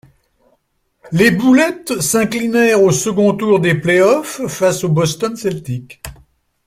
Les 1.11 1.29
Bullets 1.29 1.99
s'inclinèrent 2.01 2.81
au 2.81 2.89
second 2.89 3.35
tour 3.35 3.59
des 3.59 3.75
playoffs 3.75 4.47
face 4.47 4.83
aux 4.83 4.89
Boston 4.89 5.35
Celtics. 5.35 6.01